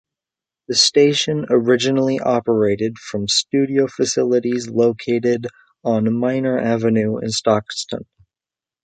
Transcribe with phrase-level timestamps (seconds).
[0.67, 5.45] The station originally operated from studio facilities located
[5.83, 8.07] on Miner Avenue in Stockton.